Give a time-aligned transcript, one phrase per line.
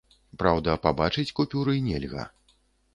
[0.43, 2.29] Праўда, пабачыць купюры нельга.